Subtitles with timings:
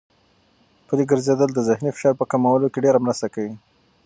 [0.87, 3.53] پلي ګرځېدل د ذهني فشار په کمولو کې ډېره مرسته کوي.